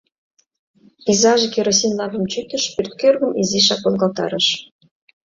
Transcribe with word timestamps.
Изаже 1.11 1.47
керосин 1.53 1.93
лампым 1.99 2.23
чӱктыш, 2.31 2.63
пӧрткӧргым 2.73 3.31
изишак 3.41 3.81
волгалтарыш. 3.85 4.47